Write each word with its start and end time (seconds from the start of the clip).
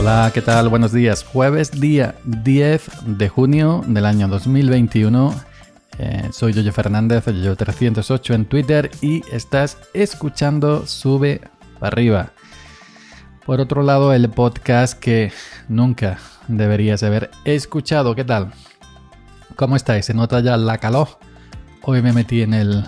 Hola, 0.00 0.30
¿qué 0.32 0.40
tal? 0.40 0.70
Buenos 0.70 0.94
días. 0.94 1.22
Jueves 1.24 1.78
día 1.78 2.14
10 2.24 3.18
de 3.18 3.28
junio 3.28 3.84
del 3.86 4.06
año 4.06 4.28
2021. 4.28 5.34
Eh, 5.98 6.26
soy 6.32 6.54
Yoyo 6.54 6.72
Fernández, 6.72 7.26
Yoyo308 7.26 8.34
en 8.34 8.46
Twitter 8.46 8.90
y 9.02 9.22
estás 9.30 9.76
escuchando 9.92 10.86
Sube 10.86 11.42
para 11.78 11.88
arriba. 11.88 12.32
Por 13.44 13.60
otro 13.60 13.82
lado, 13.82 14.14
el 14.14 14.30
podcast 14.30 14.98
que 14.98 15.32
nunca 15.68 16.16
deberías 16.48 17.02
haber 17.02 17.30
escuchado. 17.44 18.14
¿Qué 18.14 18.24
tal? 18.24 18.52
¿Cómo 19.54 19.76
estáis? 19.76 20.06
¿Se 20.06 20.14
nota 20.14 20.40
ya 20.40 20.56
la 20.56 20.78
calor? 20.78 21.08
Hoy 21.82 22.00
me 22.00 22.14
metí 22.14 22.40
en 22.40 22.54
el, 22.54 22.86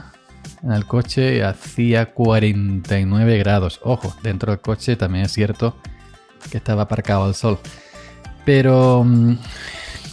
en 0.62 0.72
el 0.72 0.86
coche 0.86 1.36
y 1.36 1.40
hacía 1.42 2.14
49 2.14 3.36
grados. 3.36 3.80
Ojo, 3.82 4.16
dentro 4.22 4.50
del 4.50 4.62
coche 4.62 4.96
también 4.96 5.26
es 5.26 5.32
cierto 5.32 5.76
que 6.50 6.58
estaba 6.58 6.82
aparcado 6.82 7.24
al 7.24 7.34
sol. 7.34 7.58
Pero 8.44 9.04
mm, 9.04 9.36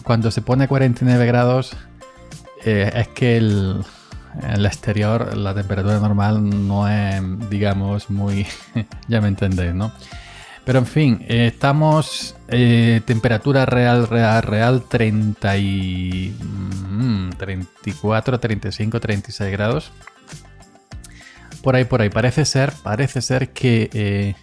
cuando 0.04 0.32
se 0.32 0.42
pone 0.42 0.68
49 0.68 1.26
grados, 1.26 1.76
eh, 2.66 2.92
es 2.94 3.08
que 3.10 3.38
el, 3.38 3.84
el 4.44 4.66
exterior, 4.66 5.36
la 5.38 5.54
temperatura 5.54 6.00
normal 6.00 6.68
no 6.68 6.88
es, 6.88 7.22
digamos, 7.50 8.10
muy... 8.10 8.46
ya 9.08 9.22
me 9.22 9.28
entendéis, 9.28 9.74
¿no? 9.74 9.92
Pero 10.66 10.80
en 10.80 10.86
fin, 10.86 11.26
eh, 11.28 11.48
estamos 11.48 12.36
eh, 12.48 13.02
temperatura 13.06 13.66
real, 13.66 14.08
real, 14.08 14.44
real 14.44 14.84
30 14.88 15.58
y, 15.58 16.36
34, 17.38 18.40
35, 18.40 19.00
36 19.00 19.52
grados. 19.52 19.92
Por 21.64 21.76
ahí, 21.76 21.86
por 21.86 22.02
ahí. 22.02 22.10
Parece 22.10 22.46
ser, 22.46 22.72
parece 22.84 23.22
ser 23.22 23.50
que 23.50 24.36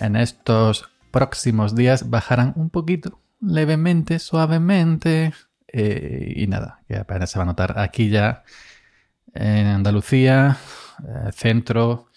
en 0.00 0.16
estos 0.16 0.88
próximos 1.14 1.76
días 1.76 2.10
bajarán 2.10 2.54
un 2.56 2.70
poquito, 2.70 3.20
levemente, 3.40 4.18
suavemente. 4.18 5.32
Eh, 5.68 6.32
y 6.34 6.48
nada, 6.48 6.82
que 6.88 6.96
apenas 6.96 7.30
se 7.30 7.38
va 7.38 7.44
a 7.44 7.46
notar 7.46 7.78
aquí 7.78 8.10
ya 8.10 8.42
en 9.32 9.66
Andalucía, 9.68 10.56
eh, 11.06 11.30
centro. 11.32 12.08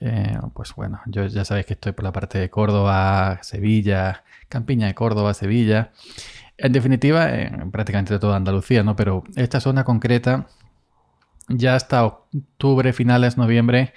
Eh, 0.00 0.38
pues 0.54 0.74
bueno, 0.74 1.02
yo 1.04 1.26
ya 1.26 1.44
sabéis 1.44 1.66
que 1.66 1.74
estoy 1.74 1.92
por 1.92 2.04
la 2.04 2.12
parte 2.12 2.38
de 2.38 2.48
Córdoba, 2.48 3.38
Sevilla, 3.42 4.24
Campiña 4.48 4.86
de 4.86 4.94
Córdoba, 4.94 5.34
Sevilla. 5.34 5.92
En 6.56 6.72
definitiva, 6.72 7.28
prácticamente 7.70 8.18
toda 8.18 8.36
Andalucía, 8.36 8.82
¿no? 8.82 8.96
Pero 8.96 9.24
esta 9.36 9.60
zona 9.60 9.84
concreta, 9.84 10.46
ya 11.48 11.74
hasta 11.74 12.06
octubre, 12.06 12.94
finales, 12.94 13.36
noviembre, 13.36 13.92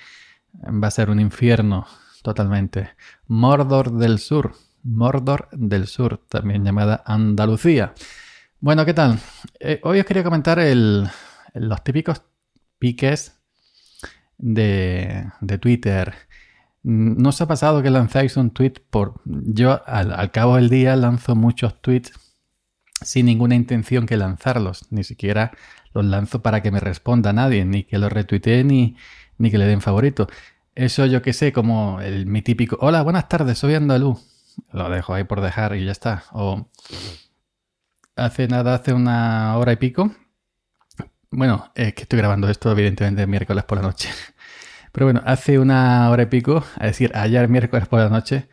va 0.61 0.89
a 0.89 0.91
ser 0.91 1.09
un 1.09 1.21
infierno 1.21 1.87
totalmente. 2.25 2.89
Mordor 3.27 3.91
del 3.91 4.17
Sur. 4.17 4.55
Mordor 4.83 5.47
del 5.51 5.85
Sur, 5.85 6.25
también 6.27 6.65
llamada 6.65 7.03
Andalucía. 7.05 7.93
Bueno, 8.59 8.83
¿qué 8.83 8.95
tal? 8.95 9.19
Eh, 9.59 9.79
hoy 9.83 9.99
os 9.99 10.05
quería 10.07 10.23
comentar 10.23 10.59
los 11.53 11.83
típicos 11.83 12.23
piques 12.79 13.39
de, 14.39 15.27
Twitter. 15.61 16.15
¿No 16.81 17.29
os 17.29 17.41
ha 17.41 17.47
pasado 17.47 17.83
que 17.83 17.91
lanzáis 17.91 18.37
un 18.37 18.49
tweet 18.49 18.73
por... 18.89 19.21
Yo 19.25 19.83
al, 19.85 20.31
cabo 20.31 20.55
del 20.55 20.69
día 20.69 20.95
lanzo 20.95 21.35
muchos 21.35 21.79
tweets 21.79 22.11
sin 23.01 23.27
ninguna 23.27 23.53
intención 23.53 24.07
que 24.07 24.17
lanzarlos. 24.17 24.87
Ni 24.91 25.03
siquiera 25.03 25.51
los 25.93 26.03
lanzo 26.05 26.41
para 26.41 26.63
que 26.63 26.71
me 26.71 26.79
responda 26.79 27.33
nadie, 27.33 27.65
ni 27.65 27.83
que 27.83 27.99
los 27.99 28.11
retuitee, 28.11 28.63
ni, 28.63 28.97
ni 29.37 29.51
que 29.51 29.59
le 29.59 29.67
den 29.67 29.81
favorito. 29.81 30.27
Eso 30.75 31.05
yo 31.05 31.21
que 31.21 31.31
sé, 31.31 31.53
como 31.53 32.01
el, 32.01 32.25
mi 32.25 32.41
típico, 32.41 32.77
hola, 32.81 33.01
buenas 33.01 33.29
tardes, 33.29 33.57
soy 33.57 33.75
andaluz. 33.75 34.19
Lo 34.73 34.89
dejo 34.89 35.13
ahí 35.13 35.23
por 35.23 35.39
dejar 35.39 35.73
y 35.77 35.85
ya 35.85 35.93
está. 35.93 36.25
O 36.33 36.69
hace 38.17 38.49
nada, 38.49 38.75
hace 38.75 38.91
una 38.93 39.57
hora 39.57 39.71
y 39.71 39.77
pico. 39.77 40.11
Bueno, 41.31 41.71
es 41.75 41.93
que 41.93 42.01
estoy 42.01 42.19
grabando 42.19 42.49
esto 42.49 42.69
evidentemente 42.71 43.25
miércoles 43.25 43.63
por 43.63 43.77
la 43.77 43.83
noche. 43.83 44.09
Pero 44.91 45.05
bueno, 45.05 45.21
hace 45.25 45.59
una 45.59 46.09
hora 46.09 46.23
y 46.23 46.25
pico, 46.25 46.65
es 46.75 46.87
decir, 46.87 47.11
ayer 47.15 47.47
miércoles 47.47 47.87
por 47.87 47.99
la 47.99 48.09
noche, 48.09 48.49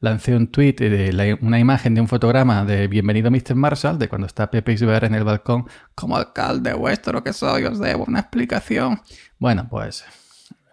lancé 0.00 0.34
un 0.34 0.50
tweet 0.50 0.76
de 0.76 1.38
una 1.42 1.58
imagen 1.58 1.94
de 1.94 2.00
un 2.00 2.08
fotograma 2.08 2.64
de 2.64 2.88
Bienvenido 2.88 3.30
Mr. 3.30 3.54
Marshall, 3.54 3.98
de 3.98 4.08
cuando 4.08 4.26
está 4.26 4.50
Pepe 4.50 4.72
Isber 4.72 5.04
en 5.04 5.14
el 5.14 5.24
balcón. 5.24 5.66
Como 5.94 6.16
alcalde 6.16 6.72
vuestro 6.72 7.22
que 7.22 7.34
soy, 7.34 7.64
os 7.64 7.78
debo 7.78 8.04
una 8.04 8.20
explicación. 8.20 9.02
Bueno, 9.38 9.66
pues 9.68 10.04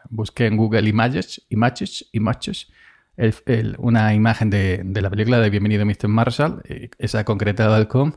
busqué 0.09 0.47
en 0.47 0.57
Google 0.57 0.87
Images, 0.87 1.45
Images, 1.49 2.09
Images, 2.11 2.67
una 3.77 4.13
imagen 4.13 4.49
de, 4.49 4.83
la 5.01 5.09
película 5.09 5.39
de 5.39 5.49
Bienvenido 5.49 5.85
Mr. 5.85 6.07
Marshall, 6.07 6.61
eh, 6.67 6.89
esa 6.97 7.23
concretada 7.23 7.77
del 7.77 7.87
com, 7.87 8.13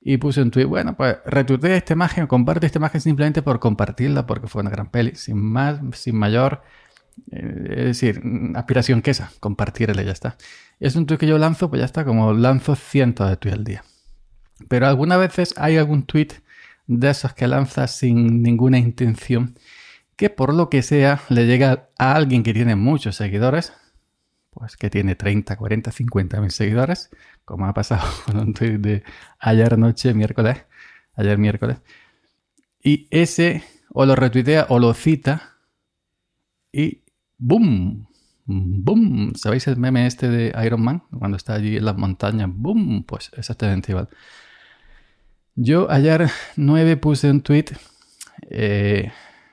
y 0.00 0.18
puse 0.18 0.42
un 0.42 0.50
tweet, 0.50 0.66
bueno, 0.66 0.96
pues 0.96 1.16
retuiteé 1.24 1.78
esta 1.78 1.94
imagen, 1.94 2.26
comparte 2.26 2.66
esta 2.66 2.78
imagen 2.78 3.00
simplemente 3.00 3.40
por 3.40 3.58
compartirla, 3.58 4.26
porque 4.26 4.48
fue 4.48 4.60
una 4.60 4.70
gran 4.70 4.90
peli, 4.90 5.14
sin 5.14 5.38
más, 5.38 5.80
sin 5.92 6.16
mayor, 6.16 6.62
eh, 7.30 7.74
es 7.78 7.84
decir, 7.84 8.20
aspiración 8.54 9.00
que 9.00 9.12
esa, 9.12 9.30
compartirla 9.40 10.02
y 10.02 10.04
ya 10.04 10.12
está. 10.12 10.36
Es 10.78 10.94
un 10.94 11.06
tweet 11.06 11.18
que 11.18 11.26
yo 11.26 11.38
lanzo, 11.38 11.70
pues 11.70 11.80
ya 11.80 11.86
está, 11.86 12.04
como 12.04 12.34
lanzo 12.34 12.76
cientos 12.76 13.30
de 13.30 13.36
tweets 13.36 13.56
al 13.56 13.64
día. 13.64 13.84
Pero 14.68 14.86
algunas 14.86 15.18
veces 15.18 15.54
hay 15.56 15.78
algún 15.78 16.04
tweet 16.04 16.28
de 16.86 17.10
esos 17.10 17.32
que 17.32 17.48
lanzas 17.48 17.96
sin 17.96 18.42
ninguna 18.42 18.78
intención 18.78 19.54
que 20.16 20.30
por 20.30 20.54
lo 20.54 20.70
que 20.70 20.82
sea 20.82 21.20
le 21.28 21.46
llega 21.46 21.88
a 21.98 22.14
alguien 22.14 22.42
que 22.42 22.54
tiene 22.54 22.76
muchos 22.76 23.16
seguidores, 23.16 23.72
pues 24.50 24.76
que 24.76 24.90
tiene 24.90 25.16
30, 25.16 25.56
40, 25.56 25.90
50 25.90 26.40
mil 26.40 26.50
seguidores, 26.50 27.10
como 27.44 27.66
ha 27.66 27.74
pasado 27.74 28.08
con 28.26 28.38
un 28.38 28.54
tweet 28.54 28.78
de 28.78 29.02
ayer 29.38 29.76
noche, 29.78 30.14
miércoles, 30.14 30.64
ayer 31.16 31.38
miércoles, 31.38 31.78
y 32.82 33.08
ese 33.10 33.64
o 33.90 34.06
lo 34.06 34.14
retuitea 34.14 34.66
o 34.68 34.78
lo 34.78 34.92
cita 34.94 35.56
y 36.72 37.02
¡boom! 37.38 38.06
¡Boom! 38.46 39.32
¿Sabéis 39.36 39.66
el 39.68 39.76
meme 39.76 40.06
este 40.06 40.28
de 40.28 40.54
Iron 40.66 40.82
Man? 40.82 41.04
Cuando 41.18 41.36
está 41.36 41.54
allí 41.54 41.76
en 41.76 41.84
las 41.84 41.96
montañas, 41.96 42.50
¡boom! 42.52 43.04
Pues 43.04 43.30
exactamente 43.36 43.92
igual. 43.92 44.08
Yo 45.54 45.90
ayer 45.90 46.28
9 46.56 46.96
puse 46.96 47.30
un 47.30 47.40
tweet 47.40 47.66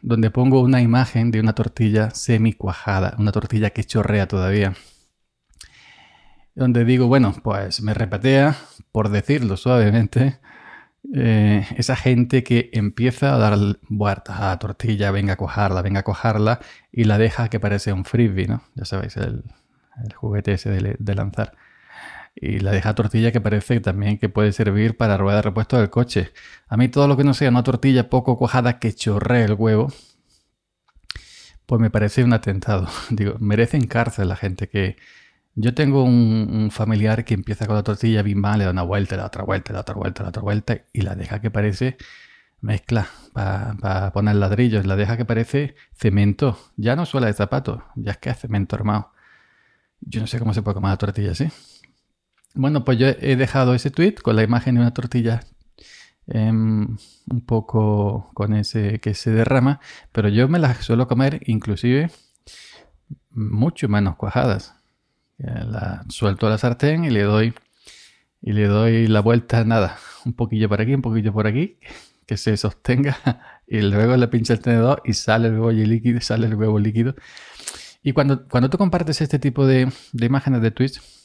donde 0.02 0.32
pongo 0.32 0.62
una 0.62 0.82
imagen 0.82 1.32
de 1.32 1.40
una 1.40 1.54
tortilla 1.54 2.12
semi 2.12 2.54
cuajada, 2.54 3.16
una 3.18 3.32
tortilla 3.32 3.70
que 3.72 3.84
chorrea 3.84 4.28
todavía. 4.28 4.74
Donde 6.56 6.84
digo, 6.86 7.08
bueno, 7.08 7.34
pues 7.44 7.82
me 7.82 7.94
repatea, 7.94 8.56
por 8.92 9.10
decirlo 9.10 9.58
suavemente, 9.58 10.40
eh, 11.14 11.66
esa 11.78 11.96
gente 11.96 12.44
que 12.44 12.70
empieza 12.74 13.34
a 13.34 13.38
dar 13.38 13.58
vueltas 13.90 14.40
a 14.40 14.48
la 14.48 14.60
tortilla, 14.60 15.12
venga 15.12 15.34
a 15.34 15.38
cuajarla, 15.38 15.82
venga 15.82 16.02
a 16.02 16.04
cuajarla, 16.04 16.60
y 16.92 17.06
la 17.06 17.18
deja 17.18 17.50
que 17.50 17.60
parece 17.60 17.92
un 17.94 18.06
frisbee, 18.06 18.48
¿no? 18.48 18.64
Ya 18.76 18.86
sabéis, 18.86 19.18
el, 19.18 19.44
juguete 20.16 20.54
ese 20.54 20.70
de, 20.70 21.16
lanzar 21.16 21.54
y 22.36 22.60
la 22.60 22.72
deja 22.72 22.96
tortilla 22.96 23.32
que 23.32 23.42
parece 23.42 23.80
también 23.82 24.18
que 24.18 24.30
puede 24.30 24.52
servir 24.52 24.98
para 24.98 25.18
rueda 25.18 25.38
de 25.38 25.42
repuesto 25.44 25.78
del 25.78 25.90
coche. 25.90 26.32
A 26.68 26.78
mí 26.78 26.88
todo 26.90 27.08
lo 27.08 27.18
que 27.18 27.24
no 27.24 27.34
sea 27.34 27.50
una 27.50 27.64
tortilla 27.64 28.10
poco 28.10 28.38
cuajada 28.38 28.80
que 28.80 28.94
chorree 28.94 29.46
el 29.46 29.54
huevo, 29.54 29.92
pues 31.66 31.82
me 31.82 31.90
parece 31.90 32.24
un 32.24 32.34
atentado. 32.34 32.88
Digo, 33.10 33.36
merecen 33.40 33.88
cárcel 33.88 34.30
la 34.30 34.36
gente 34.36 34.70
que... 34.70 34.98
Yo 35.56 35.74
tengo 35.74 36.04
un, 36.04 36.70
familiar 36.72 37.26
que 37.26 37.34
empieza 37.34 37.66
con 37.68 37.76
la 37.76 37.84
tortilla 37.84 38.22
bien 38.24 38.40
mal, 38.40 38.60
le 38.60 38.66
da 38.66 38.72
una 38.72 38.84
vuelta, 38.84 39.16
le 39.16 39.22
da 39.22 39.28
otra 39.28 39.44
vuelta, 39.44 39.74
le 39.74 39.76
da 39.76 39.82
otra 39.82 39.96
vuelta, 39.96 40.24
le 40.24 40.26
da 40.26 40.30
otra 40.30 40.42
vuelta 40.44 40.78
y 40.94 41.02
la 41.02 41.16
deja 41.16 41.42
que 41.42 41.52
parece 41.52 41.98
mezcla 42.62 43.08
para 43.34 44.12
poner 44.14 44.36
ladrillos, 44.38 44.86
la 44.86 44.96
deja 44.96 45.18
que 45.18 45.26
parece 45.26 45.76
cemento. 45.94 46.58
Ya 46.78 46.96
no 46.96 47.06
suela 47.06 47.28
de 47.28 47.34
zapato, 47.34 47.84
ya 47.96 48.12
es 48.12 48.18
que 48.18 48.30
es 48.30 48.40
cemento 48.40 48.78
armado. 48.78 49.12
Yo 50.02 50.22
no 50.22 50.28
sé 50.28 50.40
cómo 50.40 50.54
se 50.54 50.62
puede 50.62 50.76
comer 50.76 50.92
la 50.92 50.98
tortilla 50.98 51.32
así. 51.32 51.50
Bueno, 52.54 52.84
pues 52.84 52.98
yo 52.98 53.08
he 53.08 53.36
dejado 53.36 53.74
ese 53.74 53.92
tweet 53.92 54.16
con 54.16 54.36
la 54.36 54.44
imagen 54.44 54.76
de 54.76 54.82
una 54.82 54.94
tortilla 54.94 55.42
em, 56.28 56.98
un 57.30 57.42
poco 57.46 58.30
con 58.34 58.54
ese 58.54 59.00
que 59.00 59.14
se 59.14 59.32
derrama, 59.32 59.80
pero 60.12 60.30
yo 60.30 60.48
me 60.50 60.60
las 60.60 60.78
suelo 60.86 61.08
comer 61.08 61.42
inclusive 61.46 62.12
mucho 63.32 63.88
menos 63.90 64.16
cuajadas. 64.18 64.76
La 65.38 66.04
suelto 66.10 66.48
a 66.48 66.52
la 66.52 66.58
sartén 66.58 67.06
y 67.06 67.10
le 67.10 67.24
doy 67.24 67.54
y 68.42 68.54
le 68.54 68.68
doy 68.68 69.08
la 69.08 69.22
vuelta 69.22 69.64
nada, 69.64 69.98
un 70.26 70.34
poquillo 70.34 70.68
por 70.70 70.82
aquí, 70.82 70.94
un 70.94 71.02
poquillo 71.02 71.34
por 71.34 71.48
aquí, 71.48 71.78
que 72.26 72.38
se 72.38 72.58
sostenga 72.58 73.18
y 73.68 73.82
luego 73.82 74.18
le 74.18 74.28
pincha 74.28 74.54
el 74.54 74.60
tenedor 74.60 75.02
y 75.06 75.14
sale 75.14 75.48
el 75.48 75.54
huevo 75.54 75.72
líquido, 75.72 76.22
sale 76.22 76.48
el 76.48 76.56
huevo 76.56 76.80
líquido. 76.80 77.16
Y 78.04 78.14
cuando, 78.14 78.48
cuando 78.48 78.70
tú 78.70 78.78
compartes 78.78 79.22
este 79.22 79.40
tipo 79.40 79.66
de, 79.66 79.92
de 80.12 80.26
imágenes 80.26 80.62
de 80.62 80.72
tweets, 80.72 81.21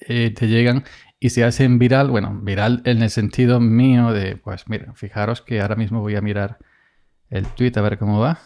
eh, 0.00 0.30
te 0.30 0.48
llegan 0.48 0.84
y 1.18 1.30
se 1.30 1.44
hacen 1.44 1.78
viral, 1.78 2.10
bueno, 2.10 2.38
viral 2.42 2.82
en 2.84 3.02
el 3.02 3.10
sentido 3.10 3.60
mío 3.60 4.12
de, 4.12 4.36
pues 4.36 4.68
mira, 4.68 4.92
fijaros 4.94 5.42
que 5.42 5.60
ahora 5.60 5.76
mismo 5.76 6.00
voy 6.00 6.16
a 6.16 6.20
mirar 6.20 6.58
el 7.30 7.46
tweet 7.46 7.72
a 7.76 7.80
ver 7.80 7.98
cómo 7.98 8.20
va. 8.20 8.40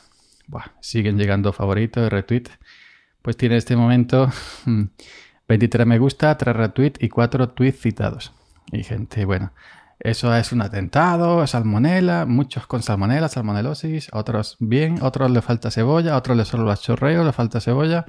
siguen 0.81 1.19
llegando 1.19 1.53
favoritos, 1.53 2.11
retweet. 2.11 2.45
Pues 3.23 3.37
tiene 3.37 3.57
este 3.57 3.77
momento 3.77 4.31
23 5.49 5.87
me 5.87 5.99
gusta, 5.99 6.37
3 6.39 6.57
retweets 6.57 7.03
y 7.03 7.09
4 7.09 7.51
tweets 7.51 7.81
citados. 7.81 8.33
Y 8.73 8.85
gente, 8.85 9.25
bueno, 9.25 9.53
eso 9.99 10.35
es 10.35 10.53
un 10.53 10.63
atentado, 10.63 11.47
salmonela, 11.47 12.25
muchos 12.25 12.67
con 12.67 12.83
salmonela, 12.83 13.29
salmonelosis, 13.29 14.09
otros 14.13 14.57
bien, 14.61 15.03
otros 15.03 15.31
le 15.31 15.43
falta 15.43 15.71
cebolla, 15.71 16.17
otros 16.17 16.37
le 16.37 16.45
solo 16.45 16.75
chorreo, 16.75 17.25
le 17.25 17.33
falta 17.33 17.61
cebolla. 17.61 18.07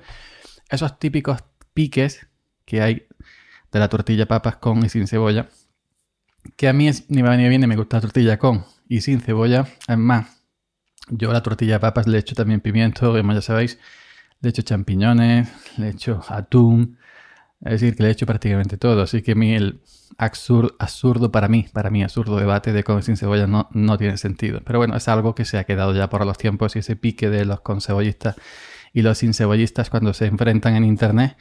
Esos 0.70 1.00
típicos 1.00 1.44
piques 1.74 2.28
que 2.72 2.82
hay 2.82 3.06
de 3.70 3.80
la 3.80 3.90
tortilla 3.90 4.28
papas 4.28 4.56
con 4.56 4.86
y 4.86 4.88
sin 4.88 5.06
cebolla, 5.06 5.50
que 6.56 6.70
a 6.70 6.74
mí 6.74 6.88
es, 6.88 7.10
ni 7.10 7.22
me 7.22 7.28
va 7.28 7.36
ni 7.36 7.50
bien, 7.50 7.68
me 7.68 7.76
gusta 7.76 7.98
la 7.98 8.02
tortilla 8.02 8.40
con 8.40 8.64
y 8.88 9.02
sin 9.02 9.20
cebolla. 9.20 9.68
Es 9.90 9.98
más, 9.98 10.42
yo 11.10 11.32
a 11.32 11.34
la 11.34 11.44
tortilla 11.44 11.82
papas 11.82 12.08
le 12.08 12.18
echo 12.18 12.34
también 12.34 12.62
pimiento, 12.62 13.12
como 13.12 13.34
ya 13.34 13.42
sabéis, 13.42 13.78
le 14.40 14.52
echo 14.52 14.62
champiñones, 14.62 15.50
le 15.78 15.90
echo 15.90 16.24
atún, 16.30 16.98
es 17.60 17.82
decir, 17.82 17.94
que 17.94 18.04
le 18.04 18.12
echo 18.12 18.26
prácticamente 18.26 18.78
todo. 18.78 19.02
Así 19.02 19.22
que 19.22 19.36
mí 19.36 19.54
el 19.54 19.82
absurdo, 20.18 20.74
absurdo 20.80 21.30
para 21.30 21.50
mí, 21.50 21.66
para 21.74 21.90
mí 21.90 22.04
absurdo 22.04 22.38
debate 22.38 22.72
de 22.72 22.86
con 22.86 23.04
sin 23.04 23.18
cebolla 23.18 23.48
no, 23.48 23.68
no 23.74 23.98
tiene 23.98 24.16
sentido. 24.16 24.62
Pero 24.64 24.80
bueno, 24.80 24.96
es 24.96 25.10
algo 25.10 25.36
que 25.36 25.44
se 25.44 25.58
ha 25.58 25.66
quedado 25.66 25.94
ya 25.94 26.10
por 26.10 26.26
los 26.26 26.38
tiempos 26.38 26.78
y 26.78 26.80
ese 26.80 26.96
pique 26.96 27.30
de 27.30 27.44
los 27.44 27.60
con 27.60 27.82
cebollistas 27.82 28.38
y 28.94 29.02
los 29.02 29.18
sin 29.18 29.34
cebollistas 29.34 29.90
cuando 29.90 30.14
se 30.14 30.28
enfrentan 30.28 30.78
en 30.78 30.86
internet 30.86 31.36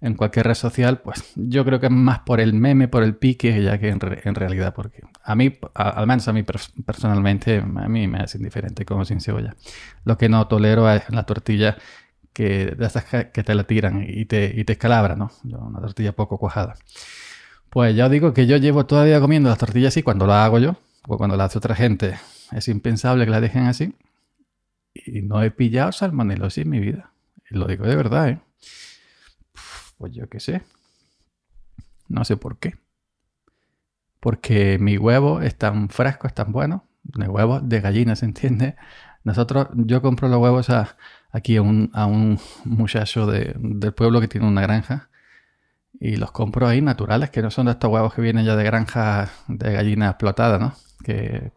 en 0.00 0.14
cualquier 0.14 0.46
red 0.46 0.54
social, 0.54 1.00
pues 1.00 1.32
yo 1.34 1.64
creo 1.64 1.80
que 1.80 1.86
es 1.86 1.92
más 1.92 2.20
por 2.20 2.40
el 2.40 2.52
meme, 2.52 2.88
por 2.88 3.02
el 3.02 3.16
pique, 3.16 3.62
ya 3.62 3.78
que 3.78 3.88
en, 3.88 4.00
realidad, 4.34 4.74
porque 4.74 5.02
a 5.22 5.34
mí, 5.34 5.58
al 5.74 6.06
menos 6.06 6.28
a 6.28 6.32
mí 6.32 6.42
personalmente, 6.42 7.58
a 7.58 7.88
mí 7.88 8.06
me 8.06 8.22
es 8.22 8.34
indiferente 8.34 8.84
como 8.84 9.04
sin 9.04 9.20
cebolla. 9.20 9.56
Lo 10.04 10.18
que 10.18 10.28
no 10.28 10.46
tolero 10.46 10.90
es 10.90 11.08
la 11.08 11.24
tortilla 11.24 11.76
que, 12.32 12.76
que 13.32 13.42
te 13.42 13.54
la 13.54 13.64
tiran 13.64 14.04
y 14.06 14.26
te, 14.26 14.52
y 14.54 14.64
te 14.64 14.74
escalabra, 14.74 15.16
¿no? 15.16 15.30
Una 15.44 15.80
tortilla 15.80 16.12
poco 16.12 16.36
cuajada. 16.38 16.74
Pues 17.70 17.96
ya 17.96 18.04
os 18.06 18.10
digo 18.10 18.34
que 18.34 18.46
yo 18.46 18.56
llevo 18.56 18.86
todavía 18.86 19.20
comiendo 19.20 19.48
las 19.48 19.58
tortillas 19.58 19.94
así 19.94 20.02
cuando 20.02 20.26
las 20.26 20.44
hago 20.44 20.58
yo, 20.58 20.76
o 21.08 21.16
cuando 21.16 21.36
las 21.36 21.46
hace 21.46 21.58
otra 21.58 21.74
gente. 21.74 22.16
Es 22.52 22.68
impensable 22.68 23.24
que 23.24 23.30
las 23.30 23.40
dejen 23.40 23.64
así. 23.64 23.94
Y 24.94 25.22
no 25.22 25.42
he 25.42 25.50
pillado 25.50 25.92
salmonelosis 25.92 26.64
en 26.64 26.70
mi 26.70 26.80
vida. 26.80 27.10
Lo 27.50 27.66
digo 27.66 27.86
de 27.86 27.96
verdad, 27.96 28.28
¿eh? 28.28 28.38
Pues 30.04 30.12
yo 30.12 30.28
qué 30.28 30.38
sé. 30.38 30.60
No 32.08 32.26
sé 32.26 32.36
por 32.36 32.58
qué. 32.58 32.76
Porque 34.20 34.76
mi 34.78 34.98
huevo 34.98 35.40
es 35.40 35.56
tan 35.56 35.88
fresco, 35.88 36.26
es 36.26 36.34
tan 36.34 36.52
bueno. 36.52 36.84
De 37.04 37.26
huevos 37.26 37.66
de 37.66 37.80
gallina, 37.80 38.14
¿se 38.16 38.26
entiende? 38.26 38.76
Nosotros, 39.22 39.68
yo 39.72 40.02
compro 40.02 40.28
los 40.28 40.42
huevos 40.42 40.68
aquí 41.30 41.56
a 41.56 41.62
un, 41.62 41.90
a 41.94 42.04
un 42.04 42.38
muchacho 42.66 43.24
del 43.24 43.94
pueblo 43.94 44.20
que 44.20 44.28
tiene 44.28 44.46
una 44.46 44.60
granja 44.60 45.08
y 45.98 46.16
los 46.16 46.32
compro 46.32 46.66
ahí 46.66 46.82
naturales, 46.82 47.30
que 47.30 47.40
no 47.40 47.50
son 47.50 47.64
de 47.64 47.72
estos 47.72 47.90
huevos 47.90 48.12
que 48.12 48.20
vienen 48.20 48.44
ya 48.44 48.56
de 48.56 48.64
granja 48.64 49.30
de 49.48 49.72
gallina 49.72 50.08
explotada, 50.08 50.58
¿no? 50.58 50.74
Que, 51.02 51.50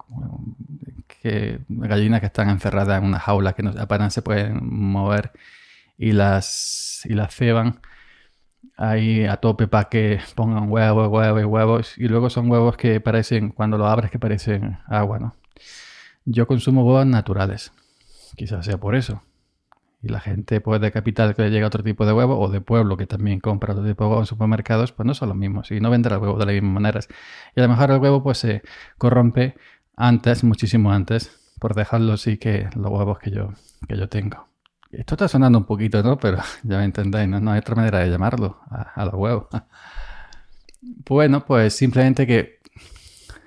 gallinas 1.67 2.21
que 2.21 2.27
están 2.27 2.49
encerradas 2.49 2.99
en 2.99 3.03
una 3.03 3.19
jaula 3.19 3.51
que 3.51 3.69
apenas 3.77 4.13
se 4.13 4.21
pueden 4.21 4.65
mover 4.65 5.33
y 5.97 6.13
las, 6.13 7.01
y 7.03 7.13
las 7.13 7.35
ceban 7.35 7.81
ahí 8.77 9.25
a 9.25 9.37
tope 9.37 9.67
para 9.67 9.89
que 9.89 10.19
pongan 10.35 10.71
huevos, 10.71 11.09
huevos 11.09 11.41
y 11.41 11.45
huevos. 11.45 11.97
Y 11.97 12.07
luego 12.07 12.29
son 12.29 12.49
huevos 12.49 12.77
que 12.77 13.01
parecen, 13.01 13.49
cuando 13.49 13.77
lo 13.77 13.87
abres, 13.87 14.11
que 14.11 14.19
parecen 14.19 14.77
agua, 14.87 15.19
¿no? 15.19 15.35
Yo 16.25 16.47
consumo 16.47 16.85
huevos 16.85 17.05
naturales. 17.05 17.71
Quizás 18.35 18.65
sea 18.65 18.77
por 18.77 18.95
eso. 18.95 19.23
Y 20.01 20.09
la 20.09 20.19
gente 20.19 20.61
pues 20.61 20.79
de 20.79 20.91
capital 20.91 21.35
que 21.35 21.41
le 21.43 21.49
llega 21.49 21.65
otro 21.65 21.83
tipo 21.83 22.05
de 22.05 22.13
huevo 22.13 22.39
o 22.39 22.49
de 22.49 22.61
pueblo 22.61 22.97
que 22.97 23.07
también 23.07 23.39
compra 23.39 23.73
otro 23.73 23.83
tipo 23.83 24.03
de 24.03 24.09
huevo 24.09 24.21
en 24.21 24.27
supermercados, 24.27 24.91
pues 24.91 25.07
no 25.07 25.15
son 25.15 25.29
los 25.29 25.37
mismos 25.37 25.71
y 25.71 25.79
no 25.79 25.89
vendrá 25.89 26.17
el 26.17 26.21
huevo 26.21 26.37
de 26.37 26.45
la 26.45 26.51
misma 26.51 26.69
manera. 26.69 26.99
Y 27.55 27.59
a 27.59 27.63
lo 27.63 27.69
mejor 27.69 27.91
el 27.91 27.97
huevo 27.99 28.21
pues 28.21 28.37
se 28.37 28.61
corrompe 28.99 29.55
antes, 29.95 30.43
muchísimo 30.43 30.91
antes, 30.91 31.31
por 31.59 31.73
dejarlo 31.73 32.13
así 32.13 32.37
que 32.37 32.69
los 32.75 32.91
huevos 32.91 33.17
que 33.17 33.31
yo, 33.31 33.53
que 33.87 33.97
yo 33.97 34.07
tengo. 34.07 34.46
Esto 34.91 35.15
está 35.15 35.27
sonando 35.27 35.57
un 35.57 35.65
poquito, 35.65 36.01
¿no? 36.03 36.17
Pero 36.17 36.37
ya 36.63 36.77
me 36.77 36.85
entendéis, 36.85 37.27
no, 37.27 37.51
hay 37.51 37.59
otra 37.59 37.75
manera 37.75 37.99
de 37.99 38.09
llamarlo 38.09 38.59
a, 38.69 39.05
los 39.05 39.13
huevos. 39.13 39.47
Bueno, 40.79 41.43
pues 41.43 41.75
simplemente 41.75 42.27
que, 42.27 42.59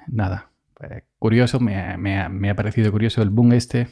nada, 0.08 0.50
pues, 0.74 1.04
curioso, 1.18 1.60
me, 1.60 1.96
me, 1.96 2.50
ha 2.50 2.54
parecido 2.56 2.90
curioso 2.90 3.22
el 3.22 3.30
boom 3.30 3.52
este. 3.52 3.88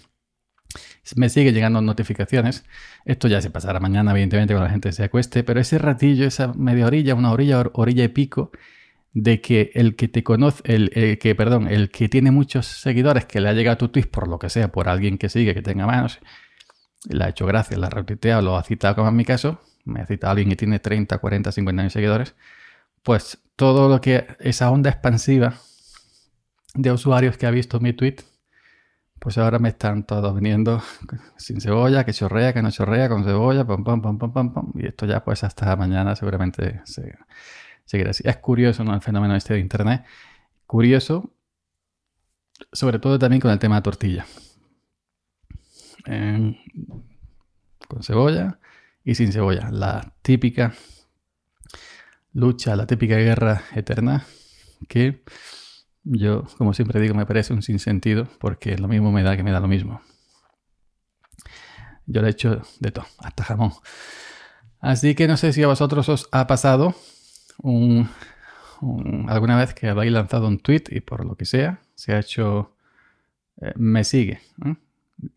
Me 1.17 1.29
sigue 1.29 1.53
llegando 1.53 1.81
notificaciones. 1.81 2.65
Esto 3.05 3.29
ya 3.29 3.41
se 3.41 3.50
pasará 3.50 3.79
mañana, 3.81 4.11
evidentemente, 4.11 4.53
cuando 4.53 4.67
la 4.67 4.73
gente 4.73 4.93
se 4.93 5.05
acueste. 5.05 5.45
Pero 5.45 5.61
ese 5.61 5.79
ratillo, 5.79 6.27
esa 6.27 6.53
media 6.53 6.87
orilla, 6.87 7.15
una 7.15 7.31
orilla, 7.31 7.65
orilla 7.75 8.05
y 8.05 8.09
pico, 8.09 8.50
de 9.12 9.41
que 9.41 9.71
el 9.75 9.97
que 9.97 10.09
te 10.09 10.23
conoce, 10.25 10.61
el, 10.65 10.91
el, 10.95 11.19
que, 11.19 11.35
perdón, 11.35 11.69
el 11.69 11.91
que 11.91 12.09
tiene 12.09 12.33
muchos 12.33 12.67
seguidores, 12.67 13.25
que 13.25 13.41
le 13.41 13.49
ha 13.49 13.53
llegado 13.53 13.79
tu 13.79 13.89
tweet 13.89 14.06
por 14.06 14.29
lo 14.29 14.39
que 14.39 14.50
sea, 14.50 14.69
por 14.73 14.89
alguien 14.89 15.17
que 15.17 15.29
sigue, 15.29 15.55
que 15.55 15.62
tenga 15.62 15.87
manos, 15.87 16.19
le 17.09 17.25
ha 17.25 17.29
hecho 17.29 17.47
gracia, 17.47 17.77
la 17.79 17.87
ha 17.87 17.91
retuiteado, 17.91 18.43
lo 18.43 18.56
ha 18.56 18.62
citado 18.62 18.97
como 18.97 19.09
en 19.09 19.17
mi 19.17 19.25
caso, 19.25 19.61
me 19.85 20.00
ha 20.00 20.06
citado 20.06 20.33
alguien 20.33 20.50
que 20.50 20.56
tiene 20.56 20.79
30, 20.79 21.19
40, 21.19 21.53
50 21.53 21.83
mil 21.83 21.91
seguidores, 21.91 22.35
pues 23.03 23.39
todo 23.56 23.89
lo 23.89 24.00
que 24.00 24.27
esa 24.41 24.71
onda 24.71 24.91
expansiva 24.91 25.55
de 26.75 26.93
usuarios 26.93 27.37
que 27.39 27.47
ha 27.47 27.50
visto 27.50 27.81
mi 27.81 27.93
tweet, 27.93 28.17
pues 29.19 29.37
ahora 29.39 29.59
me 29.59 29.71
están 29.71 30.05
todos 30.05 30.35
viniendo 30.35 30.83
sin 31.37 31.61
cebolla, 31.61 32.05
que 32.05 32.12
chorrea, 32.12 32.53
que 32.53 32.62
no 32.62 32.71
chorrea, 32.71 33.09
con 33.09 33.25
cebolla, 33.25 33.67
pam, 33.67 33.83
pam. 33.85 34.73
Y 34.75 34.87
esto 34.87 35.06
ya 35.06 35.25
pues 35.25 35.43
hasta 35.43 35.75
mañana 35.77 36.15
seguramente 36.15 36.81
se, 36.85 37.19
seguirá 37.85 38.11
así. 38.11 38.23
Es 38.27 38.37
curioso. 38.37 38.83
El 38.83 39.00
fenómeno 39.00 39.35
este 39.35 39.55
de 39.55 39.61
Internet. 39.61 40.05
Curioso, 40.67 41.33
sobre 42.73 42.99
todo 42.99 43.19
también 43.19 43.40
con 43.40 43.50
el 43.50 43.59
tema 43.59 43.76
de 43.76 43.83
tortilla 43.83 44.26
con 47.88 48.03
cebolla 48.03 48.59
y 49.05 49.15
sin 49.15 49.33
cebolla. 49.33 49.71
La 49.71 50.15
típica 50.23 50.75
lucha, 52.33 52.77
la 52.77 52.87
típica 52.87 53.17
guerra 53.17 53.62
eterna 53.75 54.25
que 54.88 55.23
yo, 56.05 56.45
como 56.57 56.73
siempre 56.73 57.00
digo, 57.00 57.15
me 57.15 57.27
parece 57.27 57.53
un 57.53 57.62
sinsentido 57.62 58.29
porque 58.38 58.79
lo 58.79 58.88
mismo 58.88 59.12
me 59.12 59.23
da 59.23 59.37
que 59.37 59.43
me 59.43 59.53
da 59.53 59.61
lo 59.61 59.69
mismo. 59.69 60.00
Yo 62.07 62.23
le 62.23 62.29
he 62.29 62.31
hecho 62.31 62.62
de 62.81 62.91
todo, 62.91 63.05
hasta 63.19 63.45
jamón. 63.45 63.73
Así 64.81 65.15
que 65.15 65.29
no 65.29 65.37
sé 65.37 65.53
si 65.53 65.62
a 65.62 65.67
vosotros 65.67 66.09
os 66.09 66.29
ha 66.33 66.47
pasado 66.47 66.95
alguna 69.29 69.57
vez 69.57 69.75
que 69.75 69.88
habéis 69.88 70.12
lanzado 70.12 70.47
un 70.47 70.61
tweet 70.61 70.85
y 70.91 71.00
por 71.00 71.25
lo 71.25 71.35
que 71.35 71.45
sea 71.45 71.81
se 71.97 72.15
ha 72.15 72.21
hecho 72.21 72.77
eh, 73.61 73.73
me 73.75 74.05
sigue 74.05 74.41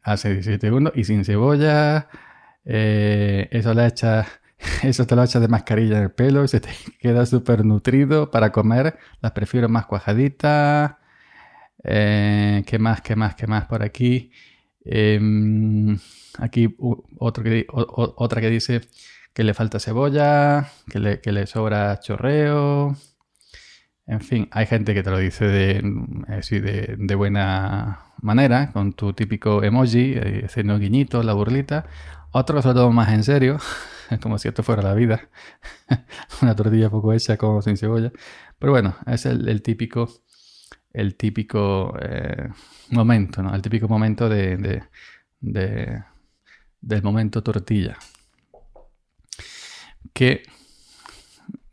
hace 0.02 0.34
17 0.34 0.68
segundos 0.68 0.94
y 0.96 1.04
sin 1.04 1.26
cebolla. 1.26 2.08
Eh, 2.66 3.48
eso, 3.52 3.74
le 3.74 3.88
echa, 3.88 4.28
eso 4.84 5.06
te 5.06 5.16
lo 5.16 5.24
echas 5.24 5.42
de 5.42 5.48
mascarilla 5.48 5.98
en 5.98 6.04
el 6.04 6.12
pelo 6.12 6.44
y 6.44 6.48
se 6.48 6.60
te 6.60 6.70
queda 7.00 7.26
súper 7.26 7.66
nutrido 7.66 8.32
para 8.32 8.52
comer. 8.52 8.98
Las 9.22 9.32
prefiero 9.32 9.70
más 9.70 9.86
cuajaditas. 9.86 10.96
Eh, 11.84 12.64
¿Qué 12.66 12.80
más? 12.80 13.02
¿Qué 13.02 13.16
más? 13.16 13.36
¿Qué 13.36 13.48
más 13.48 13.66
por 13.66 13.84
aquí? 13.84 14.32
Em, 14.84 15.98
aquí 16.40 16.76
otro 17.20 17.44
que, 17.44 17.66
otra 17.70 18.42
que 18.42 18.50
dice 18.50 18.82
que 19.34 19.44
le 19.44 19.54
falta 19.54 19.80
cebolla, 19.80 20.70
que 20.90 21.00
le, 21.00 21.22
que 21.22 21.32
le 21.32 21.48
sobra 21.48 22.00
chorreo. 22.00 22.96
En 24.08 24.20
fin, 24.22 24.48
hay 24.52 24.66
gente 24.66 24.94
que 24.94 25.04
te 25.04 25.12
lo 25.12 25.18
dice 25.18 25.46
de, 25.46 25.78
eh, 26.28 26.96
de, 26.98 27.16
buena 27.16 28.00
manera, 28.22 28.72
con 28.74 28.94
tu 28.94 29.14
típico 29.14 29.64
emoji, 29.64 30.14
eh, 30.16 30.44
haciendo 30.46 30.78
guiñito, 30.80 31.24
la 31.24 31.34
burlita. 31.34 31.86
Otros 32.32 32.66
lo 32.66 32.74
toman 32.74 32.96
más 32.96 33.10
en 33.14 33.24
serio, 33.24 33.58
como 34.22 34.38
si 34.38 34.48
esto 34.48 34.64
fuera 34.64 34.82
la 34.82 34.94
vida. 34.96 35.30
Una 36.42 36.56
tortilla 36.56 36.90
poco 36.90 37.14
hecha 37.14 37.38
como 37.38 37.62
sin 37.62 37.78
cebolla. 37.78 38.12
Pero 38.60 38.72
bueno, 38.72 38.96
es 39.08 39.26
el, 39.26 39.62
típico, 39.62 40.10
el 40.94 41.16
típico 41.16 41.94
eh, 42.02 42.50
momento, 42.90 43.44
¿no? 43.44 43.54
El 43.56 43.62
típico 43.62 43.88
momento 43.88 44.30
de, 44.30 44.84
del 45.40 47.04
momento 47.04 47.44
tortilla. 47.44 47.98
Que 50.14 50.44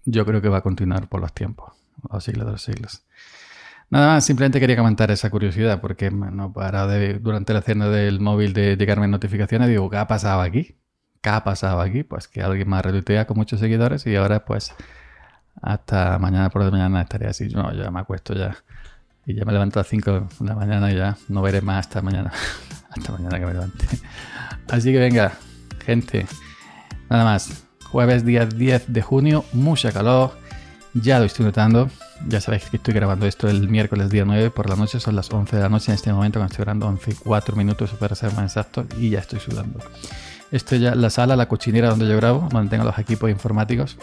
yo 0.05 0.25
creo 0.25 0.41
que 0.41 0.49
va 0.49 0.59
a 0.59 0.63
continuar 0.63 1.09
por 1.09 1.21
los 1.21 1.33
tiempos 1.33 1.78
los 2.13 2.25
siglos 2.25 2.47
de 2.47 2.53
los 2.53 2.63
siglos. 2.63 3.05
Nada 3.91 4.15
más, 4.15 4.25
simplemente 4.25 4.61
quería 4.61 4.77
comentar 4.77 5.11
esa 5.11 5.31
curiosidad 5.31 5.81
porque 5.81 6.11
no 6.11 6.53
para 6.53 6.87
de, 6.87 7.15
durante 7.15 7.55
la 7.55 7.63
cena 7.63 7.89
del 7.89 8.21
móvil 8.21 8.53
de 8.53 8.77
llegarme 8.77 9.09
notificaciones 9.09 9.69
digo, 9.69 9.89
¿qué 9.89 9.97
ha 9.97 10.07
pasado 10.07 10.43
aquí? 10.43 10.77
¿Qué 11.23 11.31
ha 11.31 11.43
pasado 11.43 11.81
aquí? 11.81 12.03
Pues 12.03 12.29
que 12.29 12.43
alguien 12.43 12.69
me 12.69 12.81
retuitea 12.83 13.27
con 13.27 13.39
muchos 13.39 13.61
seguidores 13.61 14.07
y 14.07 14.15
ahora 14.15 14.45
pues 14.45 14.75
hasta 15.63 16.19
mañana 16.19 16.51
por 16.51 16.63
la 16.63 16.71
mañana 16.71 17.01
estaré 17.01 17.29
así. 17.29 17.49
No, 17.49 17.73
ya 17.73 17.91
me 17.91 18.01
acuesto 18.01 18.35
ya 18.35 18.57
y 19.25 19.35
ya 19.35 19.45
me 19.45 19.53
levanto 19.53 19.79
a 19.79 19.83
las 19.83 19.89
5 19.89 20.29
de 20.41 20.47
la 20.47 20.55
mañana 20.55 20.91
y 20.91 20.97
ya 20.97 21.17
no 21.29 21.43
veré 21.43 21.61
más 21.61 21.87
hasta 21.87 22.03
mañana. 22.03 22.33
hasta 22.91 23.13
mañana 23.13 23.39
que 23.39 23.47
me 23.47 23.53
levante. 23.53 23.87
Así 24.69 24.93
que 24.93 24.99
venga, 24.99 25.33
gente, 25.85 26.27
nada 27.11 27.25
más. 27.25 27.65
Jueves 27.85 28.25
día 28.25 28.45
10 28.45 28.93
de 28.93 29.03
junio, 29.03 29.45
mucha 29.53 29.93
calor. 29.93 30.38
Ya 30.95 31.19
lo 31.19 31.27
estoy 31.27 31.47
notando. 31.47 31.91
Ya 32.27 32.41
sabéis 32.41 32.65
que 32.71 32.79
estoy 32.79 32.95
grabando 32.95 33.27
esto 33.27 33.49
el 33.49 33.69
miércoles 33.69 34.11
día 34.11 34.25
9 34.25 34.51
por 34.51 34.69
la 34.69 34.77
noche. 34.77 35.01
Son 35.01 35.15
las 35.15 35.31
11 35.31 35.57
de 35.57 35.63
la 35.63 35.69
noche 35.69 35.93
en 35.93 35.95
este 35.95 36.13
momento 36.13 36.39
cuando 36.39 36.53
estoy 36.53 36.65
grabando 36.65 36.87
11 36.87 37.17
4 37.23 37.57
minutos 37.57 37.91
para 37.99 38.15
ser 38.15 38.33
más 38.33 38.45
exacto. 38.45 38.87
Y 38.99 39.11
ya 39.11 39.21
estoy 39.21 39.41
sudando. 39.41 39.81
Esto 40.51 40.77
ya, 40.77 40.95
la 40.95 41.11
sala, 41.11 41.37
la 41.37 41.47
cochinera 41.47 41.91
donde 41.91 42.09
yo 42.09 42.17
grabo, 42.17 42.49
donde 42.51 42.71
tengo 42.71 42.85
los 42.85 42.99
equipos 42.99 43.31
informáticos, 43.31 43.99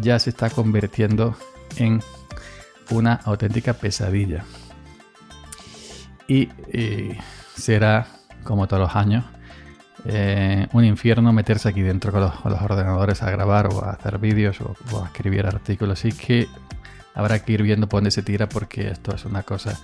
ya 0.00 0.18
se 0.18 0.30
está 0.30 0.50
convirtiendo 0.50 1.36
en 1.76 2.02
una 2.90 3.14
auténtica 3.24 3.72
pesadilla. 3.72 4.44
Y, 6.26 6.50
será, 7.56 8.06
como 8.44 8.66
todos 8.66 8.82
los 8.82 8.96
años, 8.96 9.24
eh, 10.04 10.68
un 10.72 10.84
infierno 10.84 11.32
meterse 11.32 11.68
aquí 11.68 11.82
dentro 11.82 12.12
con 12.12 12.20
los, 12.20 12.62
ordenadores 12.62 13.22
a 13.22 13.30
grabar 13.30 13.66
o 13.72 13.84
a 13.84 13.90
hacer 13.90 14.18
vídeos 14.18 14.60
o, 14.60 15.02
a 15.02 15.06
escribir 15.06 15.46
artículos. 15.46 15.98
Así 15.98 16.12
que 16.12 16.48
habrá 17.14 17.38
que 17.40 17.52
ir 17.52 17.62
viendo 17.62 17.88
por 17.88 17.98
dónde 17.98 18.10
se 18.10 18.22
tira 18.22 18.48
porque 18.48 18.88
esto 18.88 19.14
es 19.14 19.24
una 19.24 19.42
cosa 19.42 19.78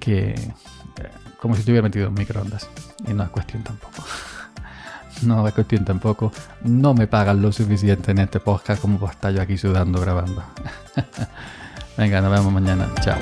que... 0.00 0.30
Eh, 0.30 1.10
como 1.40 1.54
si 1.54 1.60
estuviera 1.60 1.82
metido 1.82 2.08
en 2.08 2.14
microondas. 2.14 2.70
Y 3.06 3.12
no 3.12 3.22
es 3.22 3.28
cuestión 3.28 3.62
tampoco. 3.62 4.02
no 5.22 5.46
es 5.46 5.52
cuestión 5.52 5.84
tampoco. 5.84 6.32
No 6.62 6.94
me 6.94 7.06
pagan 7.06 7.42
lo 7.42 7.52
suficiente 7.52 8.12
en 8.12 8.18
este 8.18 8.40
podcast 8.40 8.80
como 8.80 8.98
para 8.98 9.12
estar 9.12 9.32
yo 9.32 9.42
aquí 9.42 9.58
sudando 9.58 10.00
grabando. 10.00 10.42
Venga, 11.98 12.22
nos 12.22 12.32
vemos 12.32 12.52
mañana. 12.52 12.88
Chao. 13.02 13.18